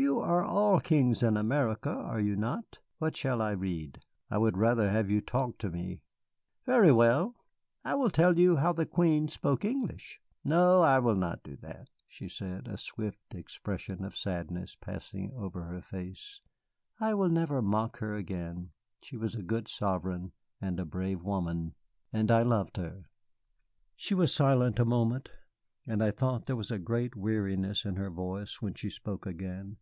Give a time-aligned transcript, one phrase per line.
[0.00, 2.78] "You are all kings in America are you not?
[2.98, 6.02] What shall I read?" "I would rather have you talk to me."
[6.64, 7.34] "Very well,
[7.84, 10.20] I will tell you how the Queen spoke English.
[10.44, 15.64] No, I will not do that," she said, a swift expression of sadness passing over
[15.64, 16.40] her face.
[17.00, 18.70] "I will never mock her again.
[19.02, 21.74] She was a good sovereign and a brave woman,
[22.12, 23.06] and I loved her."
[23.96, 25.30] She was silent a moment,
[25.88, 29.76] and I thought there was a great weariness in her voice when she spoke again.